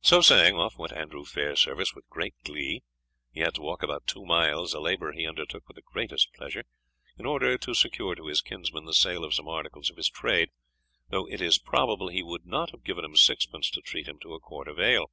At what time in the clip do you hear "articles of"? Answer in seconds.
9.46-9.96